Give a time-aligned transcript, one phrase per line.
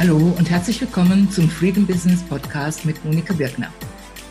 [0.00, 3.70] Hallo und herzlich willkommen zum Freedom Business Podcast mit Monika Birkner.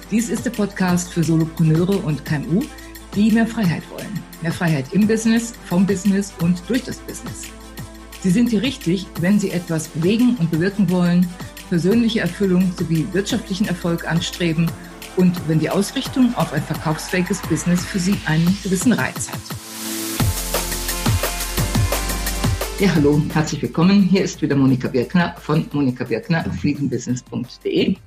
[0.09, 2.63] Dies ist der Podcast für Solopreneure und KMU,
[3.13, 4.19] die mehr Freiheit wollen.
[4.41, 7.43] Mehr Freiheit im Business, vom Business und durch das Business.
[8.23, 11.29] Sie sind hier richtig, wenn Sie etwas bewegen und bewirken wollen,
[11.69, 14.71] persönliche Erfüllung sowie wirtschaftlichen Erfolg anstreben
[15.17, 19.68] und wenn die Ausrichtung auf ein verkaufsfähiges Business für Sie einen gewissen Reiz hat.
[22.79, 24.03] Ja, hallo, herzlich willkommen.
[24.03, 27.97] Hier ist wieder Monika Birkner von Monika Birkner, fliegenbusiness.de.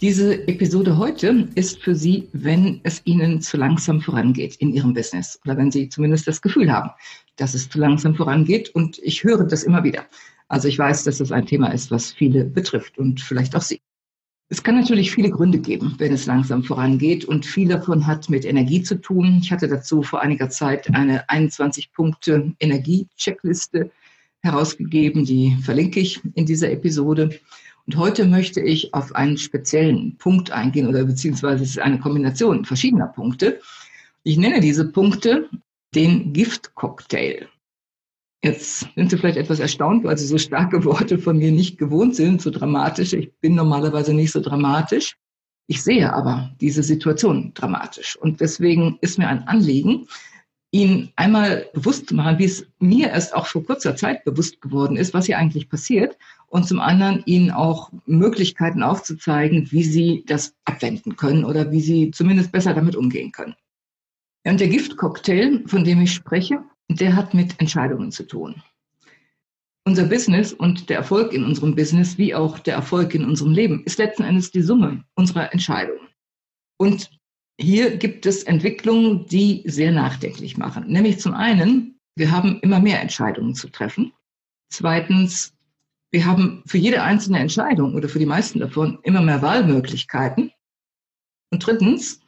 [0.00, 5.38] Diese Episode heute ist für Sie, wenn es Ihnen zu langsam vorangeht in Ihrem Business
[5.44, 6.88] oder wenn Sie zumindest das Gefühl haben,
[7.36, 8.70] dass es zu langsam vorangeht.
[8.70, 10.06] Und ich höre das immer wieder.
[10.48, 13.82] Also ich weiß, dass das ein Thema ist, was viele betrifft und vielleicht auch Sie.
[14.48, 18.44] Es kann natürlich viele Gründe geben, wenn es langsam vorangeht und viel davon hat mit
[18.44, 19.40] Energie zu tun.
[19.42, 23.90] Ich hatte dazu vor einiger Zeit eine 21 Punkte Energie-Checkliste
[24.42, 27.40] herausgegeben, die verlinke ich in dieser Episode.
[27.86, 32.64] Und heute möchte ich auf einen speziellen Punkt eingehen oder beziehungsweise es ist eine Kombination
[32.64, 33.60] verschiedener Punkte.
[34.22, 35.48] Ich nenne diese Punkte
[35.96, 37.48] den Giftcocktail.
[38.46, 42.14] Jetzt sind Sie vielleicht etwas erstaunt, weil Sie so starke Worte von mir nicht gewohnt
[42.14, 43.12] sind, so dramatisch.
[43.12, 45.16] Ich bin normalerweise nicht so dramatisch.
[45.66, 48.14] Ich sehe aber diese Situation dramatisch.
[48.14, 50.06] Und deswegen ist mir ein Anliegen,
[50.70, 54.96] Ihnen einmal bewusst zu machen, wie es mir erst auch vor kurzer Zeit bewusst geworden
[54.96, 56.16] ist, was hier eigentlich passiert.
[56.46, 62.12] Und zum anderen Ihnen auch Möglichkeiten aufzuzeigen, wie Sie das abwenden können oder wie Sie
[62.12, 63.56] zumindest besser damit umgehen können.
[64.44, 68.62] Und der Giftcocktail, von dem ich spreche, der hat mit Entscheidungen zu tun.
[69.84, 73.84] Unser Business und der Erfolg in unserem Business, wie auch der Erfolg in unserem Leben,
[73.84, 76.08] ist letzten Endes die Summe unserer Entscheidungen.
[76.76, 77.10] Und
[77.58, 80.88] hier gibt es Entwicklungen, die sehr nachdenklich machen.
[80.88, 84.12] Nämlich zum einen, wir haben immer mehr Entscheidungen zu treffen.
[84.70, 85.54] Zweitens,
[86.10, 90.50] wir haben für jede einzelne Entscheidung oder für die meisten davon immer mehr Wahlmöglichkeiten.
[91.52, 92.20] Und drittens,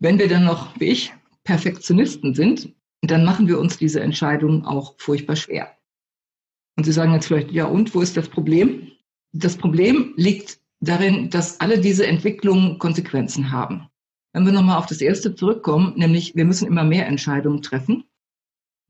[0.00, 2.74] wenn wir dann noch, wie ich, Perfektionisten sind,
[3.10, 5.76] dann machen wir uns diese Entscheidung auch furchtbar schwer.
[6.76, 8.92] Und Sie sagen jetzt vielleicht, ja und, wo ist das Problem?
[9.32, 13.88] Das Problem liegt darin, dass alle diese Entwicklungen Konsequenzen haben.
[14.32, 18.04] Wenn wir nochmal auf das erste zurückkommen, nämlich wir müssen immer mehr Entscheidungen treffen,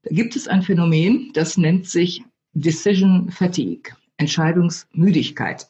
[0.03, 2.25] da gibt es ein Phänomen, das nennt sich
[2.55, 5.69] Decision Fatigue, Entscheidungsmüdigkeit.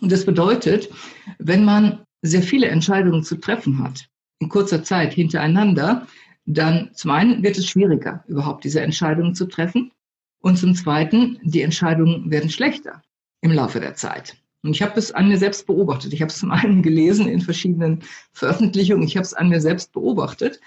[0.00, 0.90] Und das bedeutet,
[1.38, 4.08] wenn man sehr viele Entscheidungen zu treffen hat,
[4.40, 6.06] in kurzer Zeit hintereinander,
[6.46, 9.92] dann zum einen wird es schwieriger, überhaupt diese Entscheidungen zu treffen.
[10.40, 13.02] Und zum Zweiten, die Entscheidungen werden schlechter
[13.40, 14.36] im Laufe der Zeit.
[14.62, 16.12] Und ich habe es an mir selbst beobachtet.
[16.12, 18.02] Ich habe es zum einen gelesen in verschiedenen
[18.32, 19.06] Veröffentlichungen.
[19.06, 20.60] Ich habe es an mir selbst beobachtet.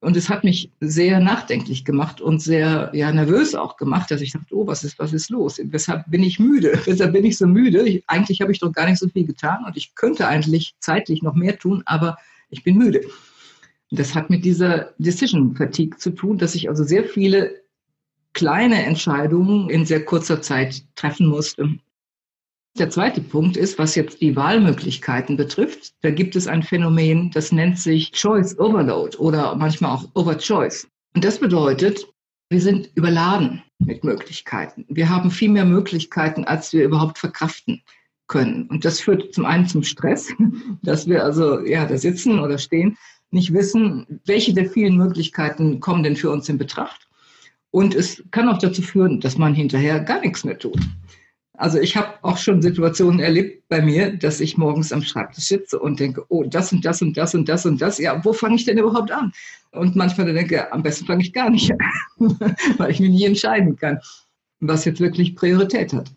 [0.00, 4.32] Und es hat mich sehr nachdenklich gemacht und sehr ja, nervös auch gemacht, dass ich
[4.32, 5.60] dachte, oh, was ist, was ist los?
[5.60, 6.80] Weshalb bin ich müde?
[6.84, 7.82] Weshalb bin ich so müde?
[7.88, 11.22] Ich, eigentlich habe ich doch gar nicht so viel getan und ich könnte eigentlich zeitlich
[11.22, 12.16] noch mehr tun, aber
[12.50, 13.02] ich bin müde.
[13.90, 17.62] Das hat mit dieser Decision Fatigue zu tun, dass ich also sehr viele
[18.34, 21.78] kleine Entscheidungen in sehr kurzer Zeit treffen musste.
[22.78, 25.94] Der zweite Punkt ist, was jetzt die Wahlmöglichkeiten betrifft.
[26.02, 30.86] Da gibt es ein Phänomen, das nennt sich Choice Overload oder manchmal auch Overchoice.
[31.14, 32.06] Und das bedeutet,
[32.50, 34.84] wir sind überladen mit Möglichkeiten.
[34.88, 37.82] Wir haben viel mehr Möglichkeiten, als wir überhaupt verkraften
[38.28, 38.68] können.
[38.68, 40.32] Und das führt zum einen zum Stress,
[40.82, 42.96] dass wir also ja da sitzen oder stehen
[43.30, 47.08] nicht wissen, welche der vielen Möglichkeiten kommen denn für uns in Betracht.
[47.70, 50.80] Und es kann auch dazu führen, dass man hinterher gar nichts mehr tut.
[51.58, 55.78] Also ich habe auch schon Situationen erlebt bei mir, dass ich morgens am Schreibtisch sitze
[55.78, 57.98] und denke, oh, das und das und das und das und das.
[57.98, 59.32] Ja, wo fange ich denn überhaupt an?
[59.72, 61.78] Und manchmal denke, am besten fange ich gar nicht an,
[62.78, 63.98] weil ich mich nie entscheiden kann,
[64.60, 66.12] was jetzt wirklich Priorität hat.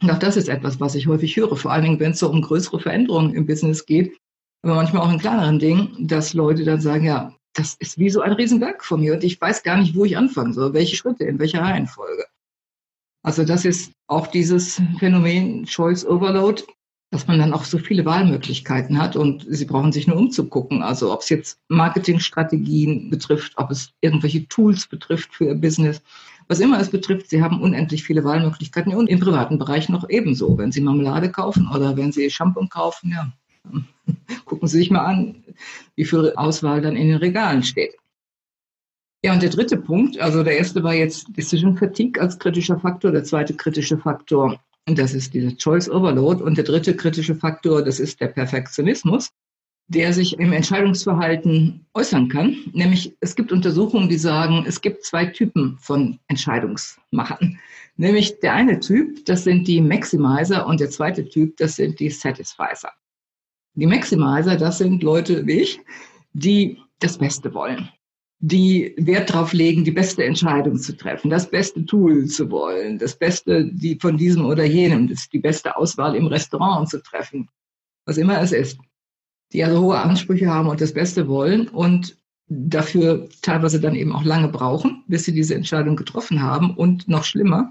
[0.00, 2.30] Und auch das ist etwas, was ich häufig höre, vor allen Dingen, wenn es so
[2.30, 4.16] um größere Veränderungen im Business geht,
[4.62, 8.20] aber manchmal auch in kleineren Dingen, dass Leute dann sagen, ja, das ist wie so
[8.20, 11.24] ein Riesenberg von mir und ich weiß gar nicht, wo ich anfangen soll, welche Schritte,
[11.24, 12.24] in welcher Reihenfolge.
[13.24, 16.62] Also das ist auch dieses Phänomen Choice Overload,
[17.10, 20.82] dass man dann auch so viele Wahlmöglichkeiten hat und sie brauchen sich nur umzugucken.
[20.82, 26.02] Also ob es jetzt Marketingstrategien betrifft, ob es irgendwelche Tools betrifft für ihr Business,
[26.48, 30.58] was immer es betrifft, sie haben unendlich viele Wahlmöglichkeiten und im privaten Bereich noch ebenso.
[30.58, 33.32] Wenn sie Marmelade kaufen oder wenn sie Shampoo kaufen, ja,
[34.44, 35.44] Gucken Sie sich mal an,
[35.94, 37.94] wie viel Auswahl dann in den Regalen steht.
[39.24, 43.12] Ja, und der dritte Punkt, also der erste war jetzt Decision Fatigue als kritischer Faktor,
[43.12, 48.00] der zweite kritische Faktor, das ist dieser Choice Overload und der dritte kritische Faktor, das
[48.00, 49.30] ist der Perfektionismus.
[49.88, 52.56] der sich im Entscheidungsverhalten äußern kann.
[52.72, 57.58] Nämlich es gibt Untersuchungen, die sagen, es gibt zwei Typen von Entscheidungsmachern.
[57.96, 62.10] Nämlich der eine Typ, das sind die Maximizer und der zweite Typ, das sind die
[62.10, 62.92] Satisfizer.
[63.74, 65.80] Die Maximizer, das sind Leute wie ich,
[66.32, 67.88] die das Beste wollen,
[68.38, 73.16] die Wert darauf legen, die beste Entscheidung zu treffen, das beste Tool zu wollen, das
[73.16, 77.48] Beste die von diesem oder jenem, das die beste Auswahl im Restaurant zu treffen,
[78.04, 78.78] was immer es ist
[79.52, 84.24] die also hohe Ansprüche haben und das Beste wollen und dafür teilweise dann eben auch
[84.24, 87.70] lange brauchen, bis sie diese Entscheidung getroffen haben und noch schlimmer,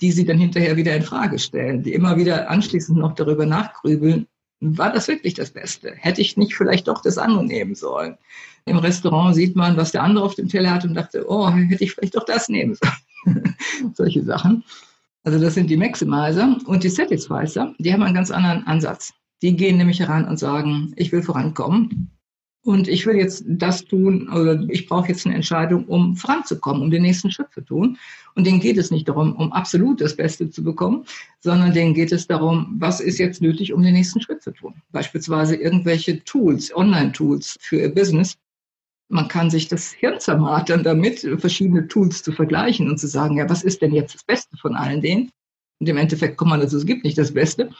[0.00, 4.26] die sie dann hinterher wieder in Frage stellen, die immer wieder anschließend noch darüber nachgrübeln,
[4.60, 5.94] war das wirklich das Beste?
[5.96, 8.16] Hätte ich nicht vielleicht doch das andere nehmen sollen?
[8.66, 11.82] Im Restaurant sieht man, was der andere auf dem Teller hat und dachte, oh, hätte
[11.82, 13.56] ich vielleicht doch das nehmen sollen.
[13.94, 14.64] Solche Sachen.
[15.24, 19.12] Also das sind die Maximizer und die Satisfizer, die haben einen ganz anderen Ansatz.
[19.42, 22.10] Die gehen nämlich heran und sagen, ich will vorankommen.
[22.62, 26.90] Und ich will jetzt das tun, oder ich brauche jetzt eine Entscheidung, um voranzukommen, um
[26.90, 27.96] den nächsten Schritt zu tun.
[28.34, 31.06] Und denen geht es nicht darum, um absolut das Beste zu bekommen,
[31.40, 34.74] sondern denen geht es darum, was ist jetzt nötig, um den nächsten Schritt zu tun.
[34.92, 38.36] Beispielsweise irgendwelche Tools, Online-Tools für ihr Business.
[39.08, 43.48] Man kann sich das Hirn zermartern damit, verschiedene Tools zu vergleichen und zu sagen, ja,
[43.48, 45.30] was ist denn jetzt das Beste von allen denen?
[45.80, 47.70] Und im Endeffekt kommt man dazu, es gibt nicht das Beste.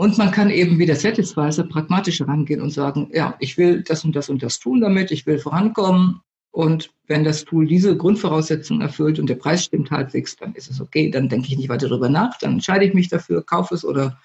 [0.00, 4.02] Und man kann eben wie der Satisfizer pragmatisch rangehen und sagen, ja, ich will das
[4.02, 6.22] und das und das tun damit, ich will vorankommen.
[6.52, 10.80] Und wenn das Tool diese Grundvoraussetzungen erfüllt und der Preis stimmt halbwegs, dann ist es
[10.80, 13.84] okay, dann denke ich nicht weiter darüber nach, dann entscheide ich mich dafür, kaufe es
[13.84, 14.18] oder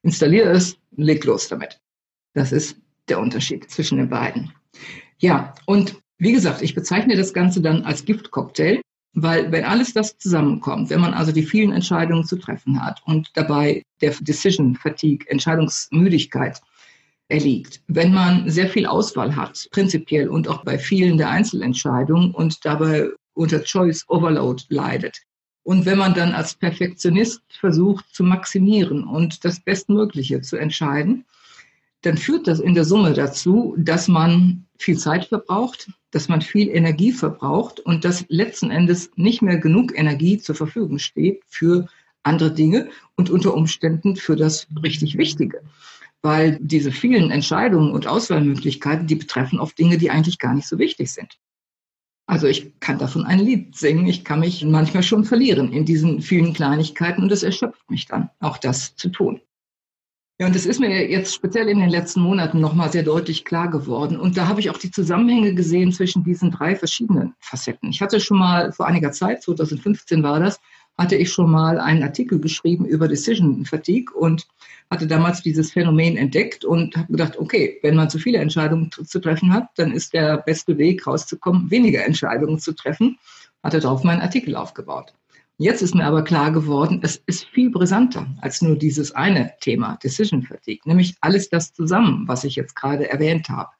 [0.00, 1.78] installiere es, leg los damit.
[2.32, 2.78] Das ist
[3.10, 4.50] der Unterschied zwischen den beiden.
[5.18, 8.80] Ja, und wie gesagt, ich bezeichne das Ganze dann als Giftcocktail.
[9.20, 13.28] Weil wenn alles das zusammenkommt, wenn man also die vielen Entscheidungen zu treffen hat und
[13.34, 16.60] dabei der Decision Fatigue, Entscheidungsmüdigkeit
[17.26, 22.64] erliegt, wenn man sehr viel Auswahl hat, prinzipiell und auch bei vielen der Einzelentscheidungen und
[22.64, 25.18] dabei unter Choice Overload leidet.
[25.64, 31.24] Und wenn man dann als Perfektionist versucht zu maximieren und das Bestmögliche zu entscheiden,
[32.02, 36.68] dann führt das in der Summe dazu, dass man viel Zeit verbraucht, dass man viel
[36.68, 41.88] Energie verbraucht und dass letzten Endes nicht mehr genug Energie zur Verfügung steht für
[42.22, 45.62] andere Dinge und unter Umständen für das richtig Wichtige.
[46.22, 50.78] Weil diese vielen Entscheidungen und Auswahlmöglichkeiten, die betreffen oft Dinge, die eigentlich gar nicht so
[50.78, 51.38] wichtig sind.
[52.26, 54.06] Also ich kann davon ein Lied singen.
[54.06, 58.30] Ich kann mich manchmal schon verlieren in diesen vielen Kleinigkeiten und es erschöpft mich dann,
[58.40, 59.40] auch das zu tun.
[60.40, 63.68] Ja, und das ist mir jetzt speziell in den letzten Monaten nochmal sehr deutlich klar
[63.68, 64.20] geworden.
[64.20, 67.90] Und da habe ich auch die Zusammenhänge gesehen zwischen diesen drei verschiedenen Facetten.
[67.90, 70.60] Ich hatte schon mal vor einiger Zeit, 2015 war das,
[70.96, 74.46] hatte ich schon mal einen Artikel geschrieben über Decision Fatigue und
[74.88, 79.18] hatte damals dieses Phänomen entdeckt und habe gedacht, okay, wenn man zu viele Entscheidungen zu
[79.18, 83.18] treffen hat, dann ist der beste Weg rauszukommen, weniger Entscheidungen zu treffen.
[83.64, 85.14] Hatte darauf meinen Artikel aufgebaut.
[85.60, 89.98] Jetzt ist mir aber klar geworden, es ist viel brisanter als nur dieses eine Thema,
[90.00, 93.70] Decision Fatigue, nämlich alles das zusammen, was ich jetzt gerade erwähnt habe.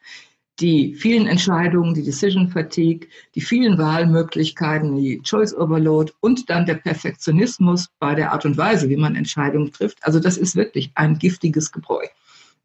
[0.59, 6.75] Die vielen Entscheidungen, die Decision Fatigue, die vielen Wahlmöglichkeiten, die Choice Overload und dann der
[6.75, 9.99] Perfektionismus bei der Art und Weise, wie man Entscheidungen trifft.
[10.03, 12.05] Also das ist wirklich ein giftiges Gebräu,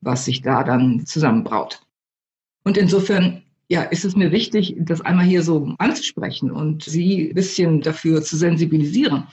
[0.01, 1.83] was sich da dann zusammenbraut.
[2.63, 7.33] Und insofern ja, ist es mir wichtig, das einmal hier so anzusprechen und Sie ein
[7.33, 9.23] bisschen dafür zu sensibilisieren,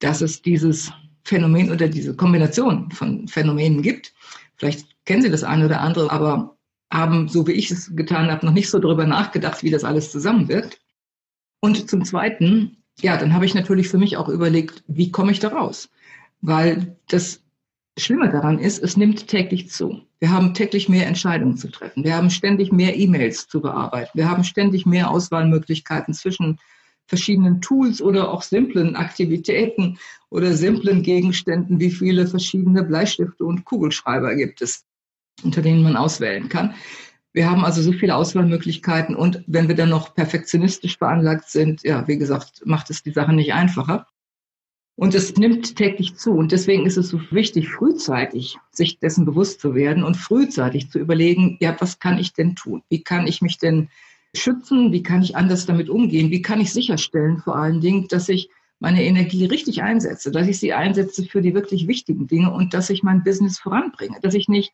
[0.00, 0.90] dass es dieses
[1.22, 4.12] Phänomen oder diese Kombination von Phänomenen gibt.
[4.56, 6.56] Vielleicht kennen Sie das eine oder andere, aber
[6.92, 10.10] haben, so wie ich es getan habe, noch nicht so darüber nachgedacht, wie das alles
[10.10, 10.80] zusammenwirkt.
[11.60, 15.38] Und zum Zweiten, ja, dann habe ich natürlich für mich auch überlegt, wie komme ich
[15.38, 15.88] da raus?
[16.40, 17.44] Weil das
[17.98, 20.02] Schlimme daran ist, es nimmt täglich zu.
[20.20, 22.04] Wir haben täglich mehr Entscheidungen zu treffen.
[22.04, 24.10] Wir haben ständig mehr E-Mails zu bearbeiten.
[24.14, 26.58] Wir haben ständig mehr Auswahlmöglichkeiten zwischen
[27.06, 29.98] verschiedenen Tools oder auch simplen Aktivitäten
[30.30, 31.80] oder simplen Gegenständen.
[31.80, 34.84] Wie viele verschiedene Bleistifte und Kugelschreiber gibt es,
[35.42, 36.74] unter denen man auswählen kann.
[37.32, 42.06] Wir haben also so viele Auswahlmöglichkeiten und wenn wir dann noch perfektionistisch veranlagt sind, ja,
[42.08, 44.06] wie gesagt, macht es die Sache nicht einfacher.
[44.98, 46.32] Und es nimmt täglich zu.
[46.32, 50.98] Und deswegen ist es so wichtig, frühzeitig sich dessen bewusst zu werden und frühzeitig zu
[50.98, 52.82] überlegen, ja, was kann ich denn tun?
[52.88, 53.90] Wie kann ich mich denn
[54.34, 54.90] schützen?
[54.90, 56.32] Wie kann ich anders damit umgehen?
[56.32, 58.50] Wie kann ich sicherstellen, vor allen Dingen, dass ich
[58.80, 62.90] meine Energie richtig einsetze, dass ich sie einsetze für die wirklich wichtigen Dinge und dass
[62.90, 64.72] ich mein Business voranbringe, dass ich nicht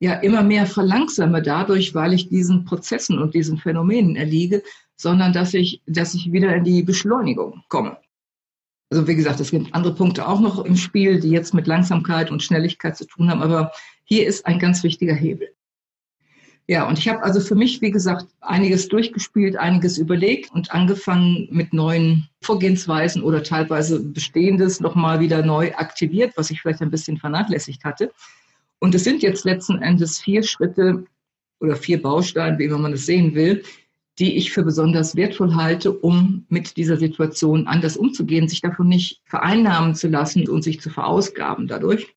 [0.00, 4.64] ja immer mehr verlangsame dadurch, weil ich diesen Prozessen und diesen Phänomenen erliege,
[4.96, 7.96] sondern dass ich, dass ich wieder in die Beschleunigung komme.
[8.92, 12.30] Also wie gesagt, es gibt andere Punkte auch noch im Spiel, die jetzt mit Langsamkeit
[12.30, 13.72] und Schnelligkeit zu tun haben, aber
[14.04, 15.48] hier ist ein ganz wichtiger Hebel.
[16.68, 21.48] Ja, und ich habe also für mich, wie gesagt, einiges durchgespielt, einiges überlegt und angefangen
[21.50, 27.16] mit neuen Vorgehensweisen oder teilweise bestehendes nochmal wieder neu aktiviert, was ich vielleicht ein bisschen
[27.16, 28.12] vernachlässigt hatte.
[28.78, 31.06] Und es sind jetzt letzten Endes vier Schritte
[31.60, 33.62] oder vier Bausteine, wie man es sehen will,
[34.18, 39.22] die ich für besonders wertvoll halte, um mit dieser Situation anders umzugehen, sich davon nicht
[39.24, 42.14] vereinnahmen zu lassen und sich zu verausgaben dadurch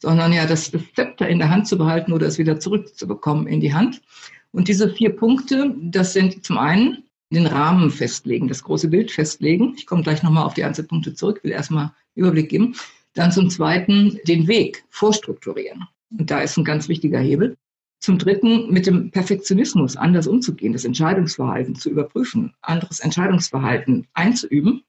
[0.00, 3.74] sondern ja das Zepter in der Hand zu behalten oder es wieder zurückzubekommen in die
[3.74, 4.02] Hand.
[4.52, 9.74] Und diese vier Punkte, das sind zum einen den Rahmen festlegen, das große Bild festlegen.
[9.76, 12.74] Ich komme gleich nochmal auf die Einzelpunkte zurück, will erstmal Überblick geben.
[13.14, 15.86] Dann zum zweiten den Weg vorstrukturieren.
[16.16, 17.56] Und da ist ein ganz wichtiger Hebel.
[17.98, 24.82] Zum dritten mit dem Perfektionismus anders umzugehen, das Entscheidungsverhalten zu überprüfen, anderes Entscheidungsverhalten einzuüben.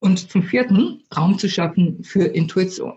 [0.00, 2.96] Und zum vierten Raum zu schaffen für Intuition.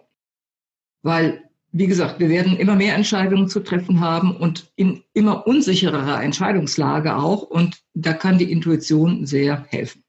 [1.02, 6.22] Weil, wie gesagt, wir werden immer mehr Entscheidungen zu treffen haben und in immer unsichererer
[6.22, 7.42] Entscheidungslage auch.
[7.42, 10.04] Und da kann die Intuition sehr helfen.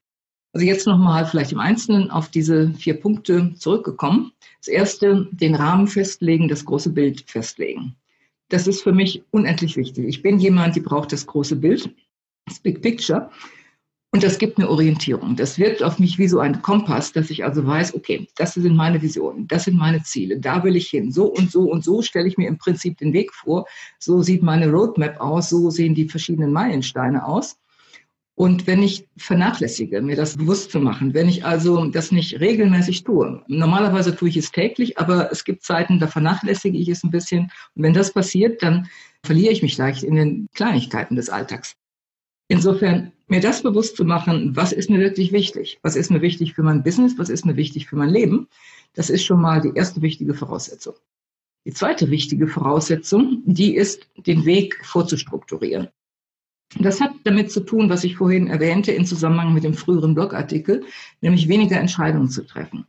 [0.53, 4.31] Also jetzt nochmal vielleicht im Einzelnen auf diese vier Punkte zurückgekommen.
[4.59, 7.95] Das erste, den Rahmen festlegen, das große Bild festlegen.
[8.53, 10.05] Das ist für mich unendlich wichtig.
[10.05, 11.89] Ich bin jemand, die braucht das große Bild,
[12.45, 13.31] das Big Picture.
[14.11, 15.35] Und das gibt eine Orientierung.
[15.35, 18.75] Das wirkt auf mich wie so ein Kompass, dass ich also weiß, okay, das sind
[18.75, 21.11] meine Visionen, das sind meine Ziele, da will ich hin.
[21.11, 23.65] So und so und so stelle ich mir im Prinzip den Weg vor.
[23.97, 27.57] So sieht meine Roadmap aus, so sehen die verschiedenen Meilensteine aus.
[28.35, 33.03] Und wenn ich vernachlässige, mir das bewusst zu machen, wenn ich also das nicht regelmäßig
[33.03, 37.11] tue, normalerweise tue ich es täglich, aber es gibt Zeiten, da vernachlässige ich es ein
[37.11, 37.51] bisschen.
[37.75, 38.89] Und wenn das passiert, dann
[39.23, 41.75] verliere ich mich leicht in den Kleinigkeiten des Alltags.
[42.47, 45.79] Insofern mir das bewusst zu machen, was ist mir wirklich wichtig?
[45.83, 47.17] Was ist mir wichtig für mein Business?
[47.17, 48.47] Was ist mir wichtig für mein Leben?
[48.93, 50.95] Das ist schon mal die erste wichtige Voraussetzung.
[51.65, 55.87] Die zweite wichtige Voraussetzung, die ist, den Weg vorzustrukturieren.
[56.79, 60.83] Das hat damit zu tun, was ich vorhin erwähnte in Zusammenhang mit dem früheren Blogartikel,
[61.21, 62.85] nämlich weniger Entscheidungen zu treffen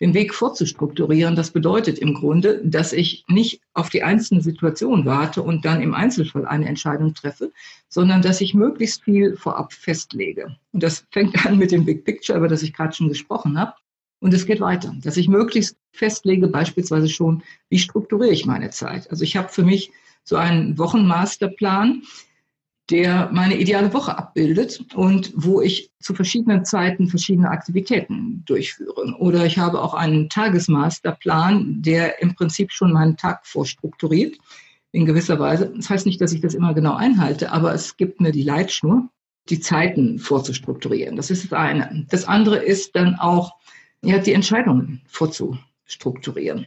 [0.00, 5.42] den Weg vorzustrukturieren, das bedeutet im Grunde, dass ich nicht auf die einzelne Situation warte
[5.42, 7.52] und dann im Einzelfall eine Entscheidung treffe,
[7.88, 10.56] sondern dass ich möglichst viel vorab festlege.
[10.72, 13.74] Und das fängt an mit dem Big Picture, über das ich gerade schon gesprochen habe.
[14.20, 19.10] Und es geht weiter, dass ich möglichst festlege, beispielsweise schon, wie strukturiere ich meine Zeit.
[19.10, 19.92] Also ich habe für mich
[20.24, 22.02] so einen Wochenmasterplan,
[22.90, 29.14] der meine ideale Woche abbildet und wo ich zu verschiedenen Zeiten verschiedene Aktivitäten durchführe.
[29.18, 34.38] Oder ich habe auch einen Tagesmasterplan, der im Prinzip schon meinen Tag vorstrukturiert
[34.92, 35.72] in gewisser Weise.
[35.76, 39.08] Das heißt nicht, dass ich das immer genau einhalte, aber es gibt mir die Leitschnur,
[39.50, 41.16] die Zeiten vorzustrukturieren.
[41.16, 42.06] Das ist das eine.
[42.08, 43.52] Das andere ist dann auch,
[44.02, 46.66] ja, die Entscheidungen vorzustrukturieren.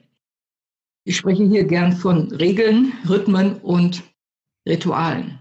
[1.03, 4.03] Ich spreche hier gern von Regeln, Rhythmen und
[4.67, 5.39] Ritualen.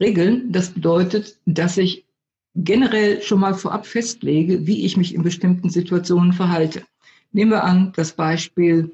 [0.00, 2.06] Regeln, das bedeutet, dass ich
[2.54, 6.82] generell schon mal vorab festlege, wie ich mich in bestimmten Situationen verhalte.
[7.32, 8.92] Nehmen wir an, das Beispiel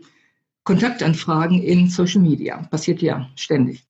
[0.65, 2.59] Kontaktanfragen in Social Media.
[2.71, 3.87] Passiert ja ständig.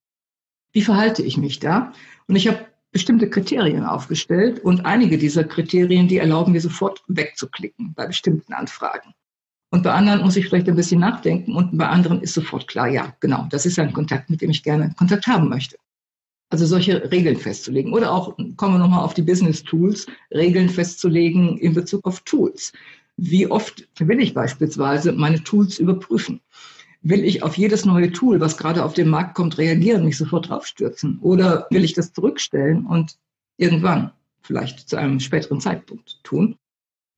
[0.72, 1.92] Wie verhalte ich mich da?
[2.28, 7.94] Und ich habe bestimmte Kriterien aufgestellt und einige dieser Kriterien, die erlauben mir sofort wegzuklicken
[7.94, 9.14] bei bestimmten Anfragen.
[9.70, 12.88] Und bei anderen muss ich vielleicht ein bisschen nachdenken und bei anderen ist sofort klar,
[12.88, 15.76] ja, genau, das ist ein Kontakt, mit dem ich gerne Kontakt haben möchte.
[16.48, 17.92] Also solche Regeln festzulegen.
[17.92, 22.72] Oder auch, kommen wir nochmal auf die Business Tools, Regeln festzulegen in Bezug auf Tools.
[23.16, 26.40] Wie oft will ich beispielsweise meine Tools überprüfen?
[27.02, 30.48] Will ich auf jedes neue Tool, was gerade auf den Markt kommt, reagieren, mich sofort
[30.48, 31.18] draufstürzen?
[31.20, 33.16] Oder will ich das zurückstellen und
[33.56, 34.12] irgendwann,
[34.42, 36.56] vielleicht zu einem späteren Zeitpunkt tun?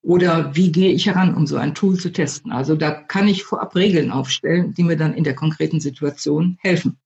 [0.02, 2.52] Oder wie gehe ich heran, um so ein Tool zu testen?
[2.52, 6.98] Also da kann ich vorab Regeln aufstellen, die mir dann in der konkreten Situation helfen.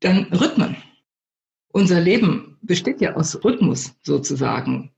[0.00, 0.76] Dann Rhythmen.
[1.72, 4.92] Unser Leben besteht ja aus Rhythmus sozusagen.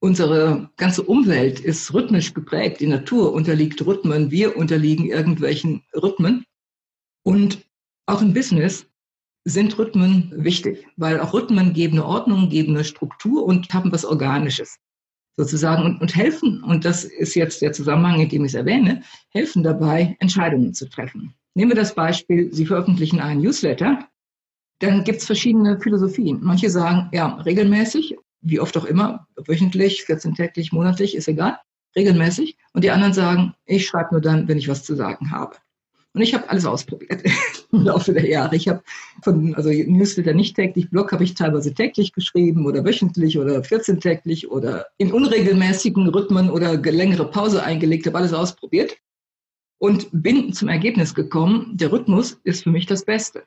[0.00, 2.80] Unsere ganze Umwelt ist rhythmisch geprägt.
[2.80, 6.44] Die Natur unterliegt Rhythmen, wir unterliegen irgendwelchen Rhythmen.
[7.22, 7.64] Und
[8.06, 8.86] auch im Business
[9.44, 14.04] sind Rhythmen wichtig, weil auch Rhythmen geben eine Ordnung, geben eine Struktur und haben was
[14.04, 14.78] Organisches
[15.36, 19.02] sozusagen und, und helfen, und das ist jetzt der Zusammenhang, in dem ich es erwähne,
[19.28, 21.34] helfen dabei, Entscheidungen zu treffen.
[21.54, 24.08] Nehmen wir das Beispiel, Sie veröffentlichen einen Newsletter
[24.78, 26.40] dann gibt es verschiedene Philosophien.
[26.42, 31.58] Manche sagen, ja, regelmäßig, wie oft auch immer, wöchentlich, 14-täglich, monatlich, ist egal,
[31.96, 32.56] regelmäßig.
[32.72, 35.56] Und die anderen sagen, ich schreibe nur dann, wenn ich was zu sagen habe.
[36.16, 37.22] Und ich habe alles ausprobiert
[37.72, 38.56] im Laufe der Jahre.
[38.56, 38.82] Ich habe
[39.22, 44.48] von, also Newsletter nicht täglich, Blog habe ich teilweise täglich geschrieben oder wöchentlich oder 14-täglich
[44.48, 48.96] oder in unregelmäßigen Rhythmen oder längere Pause eingelegt, habe alles ausprobiert
[49.78, 53.44] und bin zum Ergebnis gekommen, der Rhythmus ist für mich das Beste.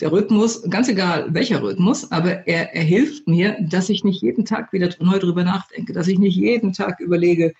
[0.00, 4.44] Der Rhythmus, ganz egal welcher Rhythmus, aber er, er hilft mir, dass ich nicht jeden
[4.44, 7.52] Tag wieder neu drüber nachdenke, dass ich nicht jeden Tag überlege,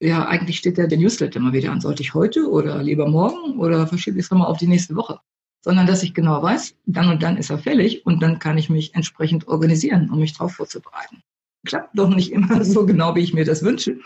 [0.00, 1.80] ja, eigentlich steht ja der Newsletter mal wieder an.
[1.80, 5.18] Sollte ich heute oder lieber morgen oder verschiebe ich es nochmal auf die nächste Woche?
[5.62, 8.70] Sondern dass ich genau weiß, dann und dann ist er fällig und dann kann ich
[8.70, 11.22] mich entsprechend organisieren, um mich darauf vorzubereiten.
[11.66, 13.98] Klappt doch nicht immer so genau, wie ich mir das wünsche,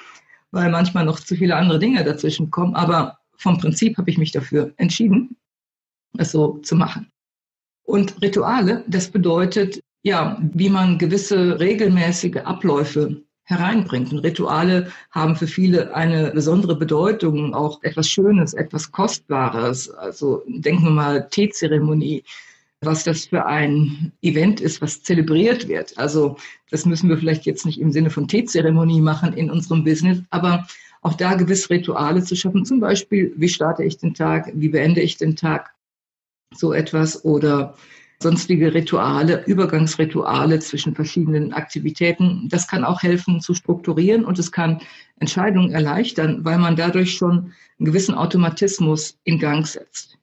[0.52, 2.74] weil manchmal noch zu viele andere Dinge dazwischen kommen.
[2.74, 5.36] Aber vom Prinzip habe ich mich dafür entschieden,
[6.16, 7.10] es so zu machen.
[7.88, 14.12] Und Rituale, das bedeutet, ja, wie man gewisse regelmäßige Abläufe hereinbringt.
[14.12, 19.88] Und Rituale haben für viele eine besondere Bedeutung, auch etwas Schönes, etwas Kostbares.
[19.88, 22.24] Also denken wir mal Teezeremonie,
[22.82, 25.96] was das für ein Event ist, was zelebriert wird.
[25.96, 26.36] Also
[26.70, 30.66] das müssen wir vielleicht jetzt nicht im Sinne von Teezeremonie machen in unserem Business, aber
[31.00, 32.66] auch da gewisse Rituale zu schaffen.
[32.66, 35.70] Zum Beispiel, wie starte ich den Tag, wie beende ich den Tag,
[36.54, 37.74] so etwas oder
[38.20, 42.48] sonstige Rituale, Übergangsrituale zwischen verschiedenen Aktivitäten.
[42.50, 44.80] Das kann auch helfen zu strukturieren und es kann
[45.20, 50.18] Entscheidungen erleichtern, weil man dadurch schon einen gewissen Automatismus in Gang setzt.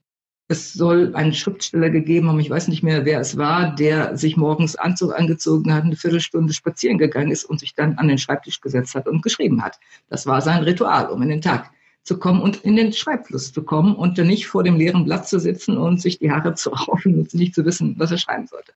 [0.48, 4.38] Es soll einen Schriftsteller gegeben haben, ich weiß nicht mehr, wer es war, der sich
[4.38, 8.62] morgens Anzug angezogen hat, eine Viertelstunde spazieren gegangen ist und sich dann an den Schreibtisch
[8.62, 9.80] gesetzt hat und geschrieben hat.
[10.08, 11.72] Das war sein Ritual, um in den Tag
[12.06, 15.28] zu kommen und in den Schreibfluss zu kommen und dann nicht vor dem leeren Blatt
[15.28, 18.48] zu sitzen und sich die Haare zu raufen und nicht zu wissen, was er schreiben
[18.48, 18.74] sollte.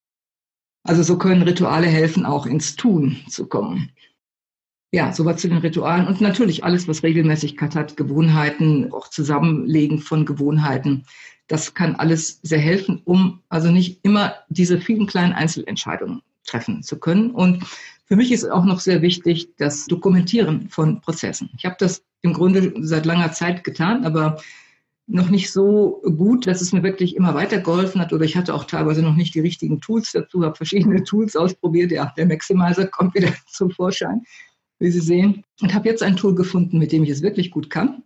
[0.84, 3.92] Also so können Rituale helfen, auch ins Tun zu kommen.
[4.92, 10.26] Ja, soweit zu den Ritualen und natürlich alles, was Regelmäßigkeit hat, Gewohnheiten, auch Zusammenlegen von
[10.26, 11.06] Gewohnheiten.
[11.48, 17.00] Das kann alles sehr helfen, um also nicht immer diese vielen kleinen Einzelentscheidungen treffen zu
[17.00, 17.30] können.
[17.30, 17.64] Und
[18.10, 21.52] für mich ist auch noch sehr wichtig das Dokumentieren von Prozessen.
[21.58, 24.42] Ich habe das im Grunde seit langer Zeit getan, aber
[25.06, 28.64] noch nicht so gut, dass es mir wirklich immer weitergeholfen hat oder ich hatte auch
[28.64, 31.92] teilweise noch nicht die richtigen Tools dazu, habe verschiedene Tools ausprobiert.
[31.92, 34.24] Ja, der Maximizer kommt wieder zum Vorschein,
[34.80, 35.44] wie Sie sehen.
[35.62, 38.04] Und habe jetzt ein Tool gefunden, mit dem ich es wirklich gut kann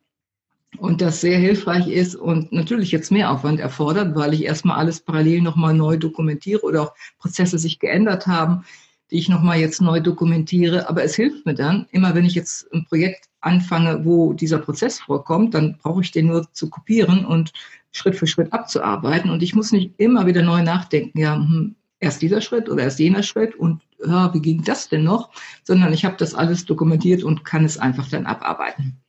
[0.79, 4.99] und das sehr hilfreich ist und natürlich jetzt mehr Aufwand erfordert, weil ich erstmal alles
[4.99, 8.65] parallel nochmal neu dokumentiere oder auch Prozesse sich geändert haben,
[9.13, 10.89] die ich nochmal jetzt neu dokumentiere.
[10.89, 14.99] Aber es hilft mir dann, immer wenn ich jetzt ein Projekt anfange, wo dieser Prozess
[14.99, 17.53] vorkommt, dann brauche ich den nur zu kopieren und
[17.91, 19.29] Schritt für Schritt abzuarbeiten.
[19.29, 22.99] Und ich muss nicht immer wieder neu nachdenken, ja, hm, erst dieser Schritt oder erst
[22.99, 25.29] jener Schritt und ja, wie ging das denn noch?
[25.63, 29.02] Sondern ich habe das alles dokumentiert und kann es einfach dann abarbeiten.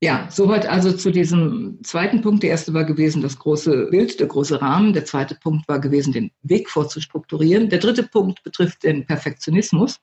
[0.00, 2.44] Ja, soweit also zu diesem zweiten Punkt.
[2.44, 4.92] Der erste war gewesen das große Bild, der große Rahmen.
[4.92, 7.68] Der zweite Punkt war gewesen, den Weg vorzustrukturieren.
[7.68, 9.98] Der dritte Punkt betrifft den Perfektionismus.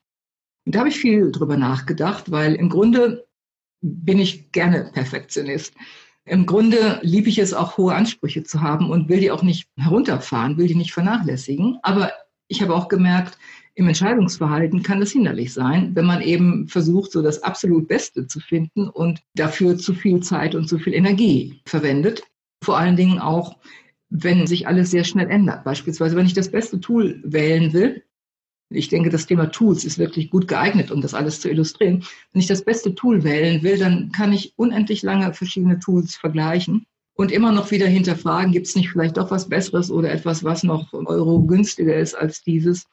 [0.66, 3.26] Und da habe ich viel drüber nachgedacht, weil im Grunde
[3.82, 5.74] bin ich gerne Perfektionist.
[6.26, 9.70] Im Grunde liebe ich es auch, hohe Ansprüche zu haben und will die auch nicht
[9.78, 11.78] herunterfahren, will die nicht vernachlässigen.
[11.84, 12.12] Aber
[12.48, 13.38] ich habe auch gemerkt,
[13.76, 18.40] im Entscheidungsverhalten kann das hinderlich sein, wenn man eben versucht, so das absolut Beste zu
[18.40, 22.24] finden und dafür zu viel Zeit und zu viel Energie verwendet.
[22.64, 23.58] Vor allen Dingen auch,
[24.10, 25.66] wenn sich alles sehr schnell ändert.
[25.66, 28.04] Beispielsweise, wenn ich das beste Tool wählen will,
[28.70, 32.04] ich denke, das Thema Tools ist wirklich gut geeignet, um das alles zu illustrieren.
[32.32, 36.88] Wenn ich das beste Tool wählen will, dann kann ich unendlich lange verschiedene Tools vergleichen
[37.16, 40.64] und immer noch wieder hinterfragen, gibt es nicht vielleicht doch was Besseres oder etwas, was
[40.64, 42.88] noch Euro günstiger ist als dieses.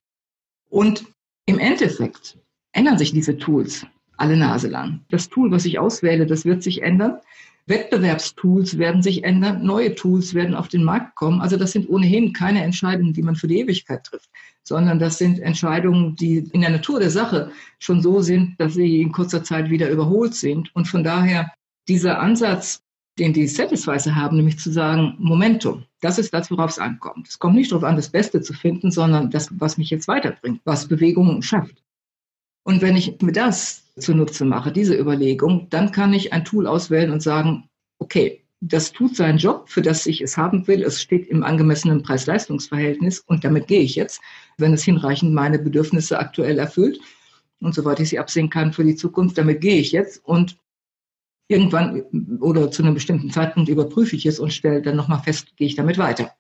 [0.73, 1.05] Und
[1.45, 2.39] im Endeffekt
[2.73, 5.05] ändern sich diese Tools alle Nase lang.
[5.11, 7.19] Das Tool, was ich auswähle, das wird sich ändern.
[7.67, 11.43] Wettbewerbstools werden sich ändern, neue Tools werden auf den Markt kommen.
[11.43, 14.31] Also das sind ohnehin keine Entscheidungen, die man für die Ewigkeit trifft,
[14.63, 19.03] sondern das sind Entscheidungen, die in der Natur der Sache schon so sind, dass sie
[19.03, 20.75] in kurzer Zeit wieder überholt sind.
[20.75, 21.53] Und von daher
[21.87, 22.83] dieser Ansatz,
[23.19, 27.29] den die Satisficer haben, nämlich zu sagen, Momentum, das ist das, worauf es ankommt.
[27.29, 30.61] Es kommt nicht darauf an, das Beste zu finden, sondern das, was mich jetzt weiterbringt,
[30.65, 31.83] was Bewegung schafft.
[32.65, 37.11] Und wenn ich mir das zunutze mache, diese Überlegung, dann kann ich ein Tool auswählen
[37.11, 40.83] und sagen, okay, das tut seinen Job, für das ich es haben will.
[40.85, 44.21] Es steht im angemessenen Preis-Leistungs-Verhältnis und damit gehe ich jetzt,
[44.57, 47.01] wenn es hinreichend meine Bedürfnisse aktuell erfüllt
[47.61, 50.57] und soweit ich sie absehen kann für die Zukunft, damit gehe ich jetzt und
[51.49, 52.03] irgendwann
[52.41, 55.77] oder zu einem bestimmten Zeitpunkt überprüfe ich es und stelle dann nochmal fest, gehe ich
[55.77, 56.33] damit weiter.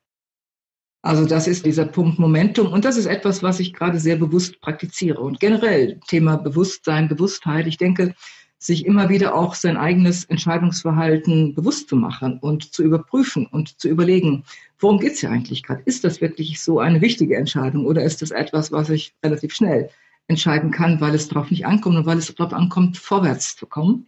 [1.04, 4.60] Also das ist dieser Punkt Momentum und das ist etwas, was ich gerade sehr bewusst
[4.60, 5.20] praktiziere.
[5.20, 7.66] Und generell Thema Bewusstsein, Bewusstheit.
[7.66, 8.14] Ich denke,
[8.62, 13.88] sich immer wieder auch sein eigenes Entscheidungsverhalten bewusst zu machen und zu überprüfen und zu
[13.88, 14.44] überlegen,
[14.78, 15.82] worum geht es hier eigentlich gerade?
[15.84, 19.90] Ist das wirklich so eine wichtige Entscheidung oder ist das etwas, was ich relativ schnell
[20.28, 24.06] entscheiden kann, weil es darauf nicht ankommt und weil es darauf ankommt, vorwärts zu kommen?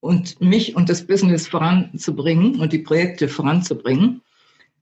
[0.00, 4.22] Und mich und das Business voranzubringen und die Projekte voranzubringen.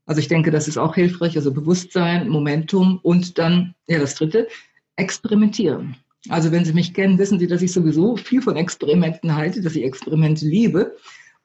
[0.05, 1.37] Also ich denke, das ist auch hilfreich.
[1.37, 4.49] Also Bewusstsein, Momentum und dann, ja, das dritte,
[4.97, 5.97] experimentieren.
[6.29, 9.77] Also wenn Sie mich kennen, wissen Sie, dass ich sowieso viel von Experimenten halte, dass
[9.77, 10.97] ich Experimente liebe.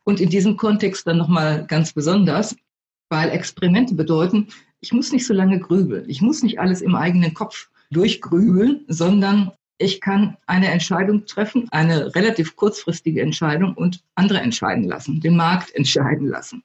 [0.04, 2.56] Und in diesem Kontext dann nochmal ganz besonders,
[3.10, 4.48] weil Experimente bedeuten,
[4.80, 6.06] ich muss nicht so lange grübeln.
[6.08, 12.13] Ich muss nicht alles im eigenen Kopf durchgrübeln, sondern ich kann eine Entscheidung treffen, eine
[12.15, 16.63] relativ kurzfristige Entscheidung und andere entscheiden lassen, den Markt entscheiden lassen.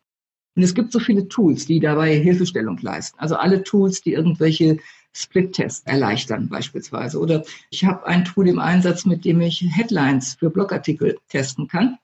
[0.54, 3.18] Und es gibt so viele Tools, die dabei Hilfestellung leisten.
[3.18, 4.78] Also alle Tools, die irgendwelche
[5.12, 7.18] Split-Tests erleichtern beispielsweise.
[7.18, 11.98] Oder ich habe ein Tool im Einsatz, mit dem ich Headlines für Blogartikel testen kann,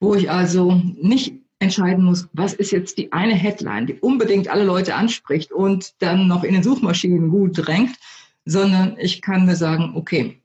[0.00, 4.64] wo ich also nicht entscheiden muss, was ist jetzt die eine Headline, die unbedingt alle
[4.64, 7.96] Leute anspricht und dann noch in den Suchmaschinen gut drängt,
[8.44, 10.42] sondern ich kann mir sagen, okay,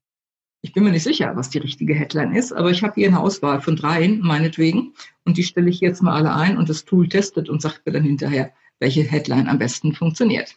[0.61, 3.19] ich bin mir nicht sicher, was die richtige Headline ist, aber ich habe hier eine
[3.19, 7.07] Auswahl von dreien, meinetwegen, und die stelle ich jetzt mal alle ein und das Tool
[7.07, 10.55] testet und sagt mir dann hinterher, welche Headline am besten funktioniert.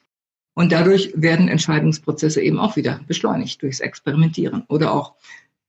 [0.55, 5.14] Und dadurch werden Entscheidungsprozesse eben auch wieder beschleunigt durchs Experimentieren oder auch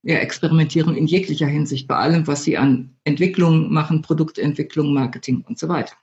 [0.04, 5.60] ja, experimentieren in jeglicher Hinsicht bei allem, was sie an Entwicklung machen, Produktentwicklung, Marketing und
[5.60, 5.96] so weiter.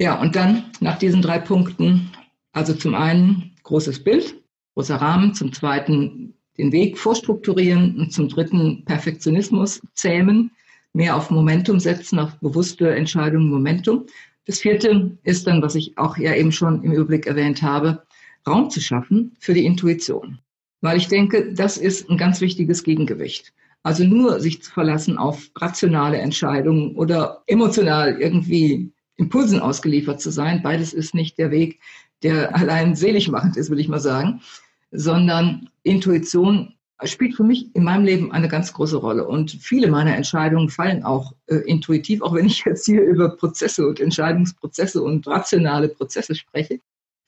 [0.00, 2.10] Ja, und dann nach diesen drei Punkten,
[2.52, 4.37] also zum einen großes Bild,
[4.78, 10.52] großer Rahmen, zum zweiten den Weg vorstrukturieren und zum dritten Perfektionismus zähmen,
[10.92, 14.06] mehr auf Momentum setzen, auf bewusste Entscheidungen, Momentum.
[14.46, 18.04] Das vierte ist dann, was ich auch ja eben schon im Überblick erwähnt habe,
[18.46, 20.38] Raum zu schaffen für die Intuition.
[20.80, 23.52] Weil ich denke, das ist ein ganz wichtiges Gegengewicht.
[23.82, 30.62] Also nur sich zu verlassen auf rationale Entscheidungen oder emotional irgendwie Impulsen ausgeliefert zu sein,
[30.62, 31.80] beides ist nicht der Weg,
[32.22, 34.40] der allein selig machend ist, will ich mal sagen,
[34.90, 36.74] sondern Intuition
[37.04, 39.26] spielt für mich in meinem Leben eine ganz große Rolle.
[39.26, 43.86] Und viele meiner Entscheidungen fallen auch äh, intuitiv, auch wenn ich jetzt hier über Prozesse
[43.86, 46.80] und Entscheidungsprozesse und rationale Prozesse spreche.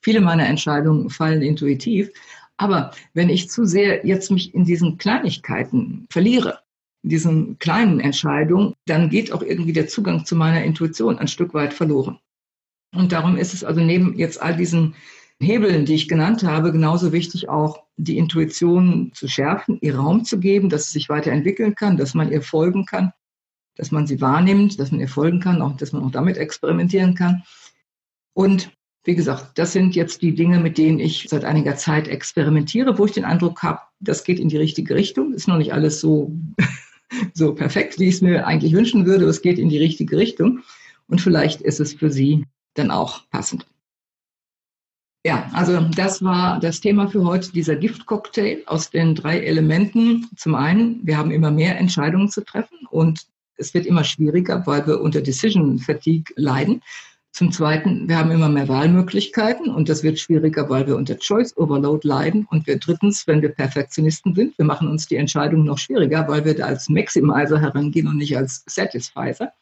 [0.03, 2.11] Viele meiner Entscheidungen fallen intuitiv.
[2.57, 6.61] Aber wenn ich zu sehr jetzt mich in diesen Kleinigkeiten verliere,
[7.03, 11.55] in diesen kleinen Entscheidungen, dann geht auch irgendwie der Zugang zu meiner Intuition ein Stück
[11.55, 12.18] weit verloren.
[12.94, 14.94] Und darum ist es also neben jetzt all diesen
[15.40, 20.38] Hebeln, die ich genannt habe, genauso wichtig auch die Intuition zu schärfen, ihr Raum zu
[20.38, 23.12] geben, dass sie sich weiterentwickeln kann, dass man ihr folgen kann,
[23.76, 27.14] dass man sie wahrnimmt, dass man ihr folgen kann, auch dass man auch damit experimentieren
[27.14, 27.42] kann.
[28.35, 28.70] Und
[29.05, 33.07] wie gesagt, das sind jetzt die Dinge, mit denen ich seit einiger Zeit experimentiere, wo
[33.07, 35.33] ich den Eindruck habe, das geht in die richtige Richtung.
[35.33, 36.37] Ist noch nicht alles so,
[37.35, 40.18] so perfekt, wie ich es mir eigentlich wünschen würde, aber es geht in die richtige
[40.18, 40.61] Richtung.
[41.09, 43.66] Und vielleicht ist es für Sie dann auch passend.
[45.25, 50.31] Ja, also das war das Thema für heute, dieser Giftcocktail aus den drei Elementen.
[50.37, 54.87] Zum einen, wir haben immer mehr Entscheidungen zu treffen und es wird immer schwieriger, weil
[54.87, 56.83] wir unter Decision Fatigue leiden.
[57.33, 61.55] Zum Zweiten, wir haben immer mehr Wahlmöglichkeiten und das wird schwieriger, weil wir unter Choice
[61.57, 62.47] Overload leiden.
[62.51, 66.47] Und wir drittens, wenn wir Perfektionisten sind, wir machen uns die Entscheidung noch schwieriger, weil
[66.47, 69.53] wir da als Maximizer herangehen und nicht als Satisfizer.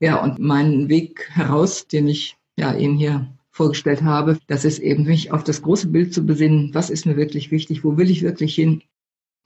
[0.00, 5.02] Ja, und mein Weg heraus, den ich ja Ihnen hier vorgestellt habe, das ist eben
[5.02, 8.22] mich auf das große Bild zu besinnen, was ist mir wirklich wichtig, wo will ich
[8.22, 8.82] wirklich hin.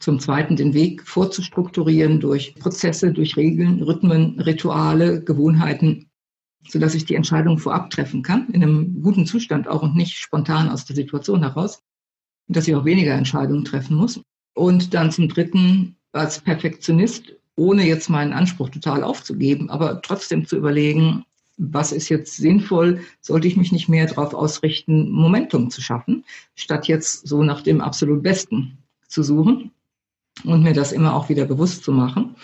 [0.00, 6.10] Zum Zweiten den Weg vorzustrukturieren durch Prozesse, durch Regeln, Rhythmen, Rituale, Gewohnheiten,
[6.68, 10.68] sodass ich die Entscheidung vorab treffen kann, in einem guten Zustand auch und nicht spontan
[10.68, 11.82] aus der Situation heraus,
[12.48, 14.20] dass ich auch weniger Entscheidungen treffen muss.
[14.54, 20.58] Und dann zum Dritten als Perfektionist, ohne jetzt meinen Anspruch total aufzugeben, aber trotzdem zu
[20.58, 21.24] überlegen,
[21.56, 26.88] was ist jetzt sinnvoll, sollte ich mich nicht mehr darauf ausrichten, Momentum zu schaffen, statt
[26.88, 29.70] jetzt so nach dem absolut Besten zu suchen
[30.44, 32.36] und mir das immer auch wieder bewusst zu machen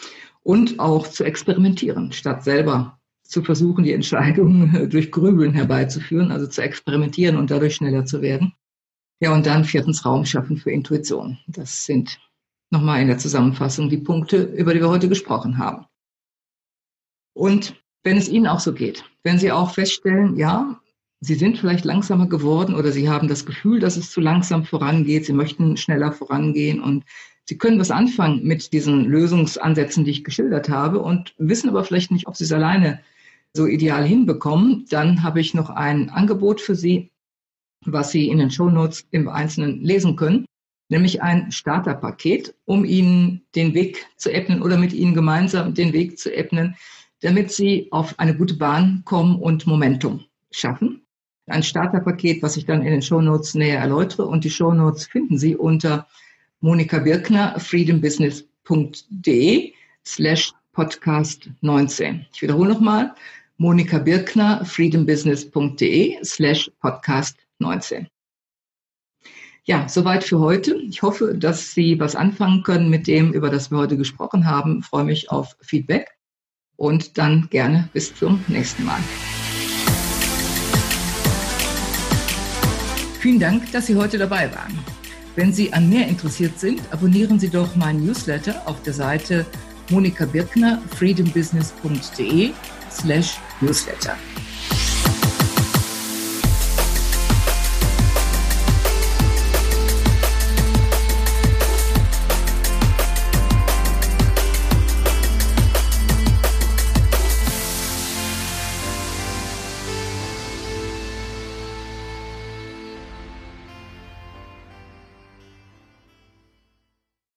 [0.43, 6.63] und auch zu experimentieren, statt selber zu versuchen, die Entscheidungen durch Grübeln herbeizuführen, also zu
[6.63, 8.55] experimentieren und dadurch schneller zu werden.
[9.21, 11.39] Ja, und dann viertens Raum schaffen für Intuition.
[11.49, 12.21] Das sind
[12.71, 15.87] nochmal in der Zusammenfassung die Punkte, über die wir heute gesprochen haben.
[17.35, 20.81] Und wenn es Ihnen auch so geht, wenn Sie auch feststellen, ja,
[21.21, 25.27] Sie sind vielleicht langsamer geworden oder Sie haben das Gefühl, dass es zu langsam vorangeht,
[25.27, 27.05] Sie möchten schneller vorangehen und
[27.45, 32.11] Sie können was anfangen mit diesen Lösungsansätzen, die ich geschildert habe und wissen aber vielleicht
[32.11, 33.01] nicht, ob Sie es alleine
[33.55, 37.11] so ideal hinbekommen, dann habe ich noch ein Angebot für Sie,
[37.85, 40.45] was Sie in den Show Notes im Einzelnen lesen können,
[40.89, 46.19] nämlich ein Starterpaket, um Ihnen den Weg zu ebnen oder mit Ihnen gemeinsam den Weg
[46.19, 46.77] zu ebnen,
[47.21, 51.03] damit sie auf eine gute Bahn kommen und Momentum schaffen.
[51.47, 54.27] Ein Starterpaket, was ich dann in den Shownotes näher erläutere.
[54.27, 56.07] Und die Shownotes finden Sie unter
[56.61, 59.73] Monika Birkner, freedombusiness.de
[60.05, 62.27] slash podcast 19.
[62.33, 63.15] Ich wiederhole nochmal,
[63.57, 68.09] Monika Birkner, freedombusiness.de slash podcast 19.
[69.65, 70.77] Ja, soweit für heute.
[70.77, 74.81] Ich hoffe, dass Sie was anfangen können mit dem, über das wir heute gesprochen haben.
[74.81, 76.18] Ich freue mich auf Feedback
[76.79, 79.01] und dann gerne bis zum nächsten Mal.
[83.21, 84.79] Vielen Dank, dass Sie heute dabei waren.
[85.37, 89.45] Wenn Sie an mehr interessiert sind, abonnieren Sie doch meinen Newsletter auf der Seite
[89.91, 92.51] Monika Birkner, freedombusiness.de
[92.91, 94.17] slash newsletter.